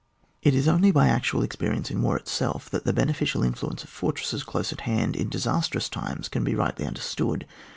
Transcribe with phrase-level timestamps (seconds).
[0.41, 4.41] It is only by actual experience in war itself that the beneficial influence of fortresses
[4.41, 7.45] close at hand in disastrous times can be rightly understood.